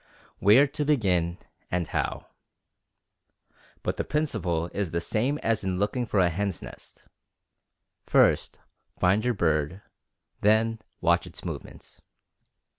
[0.39, 1.37] Where to begin,
[1.69, 2.25] and how?
[3.83, 7.03] But the principle is the same as in looking for a hen's nest,
[8.07, 8.57] first
[8.99, 9.83] find your bird,
[10.39, 12.01] then watch its movements.